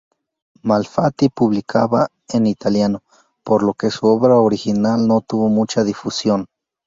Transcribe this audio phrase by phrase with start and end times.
[0.63, 3.03] Malfatti publicaba en italiano,
[3.43, 6.47] por lo que su obra original no tuvo mucha difusión.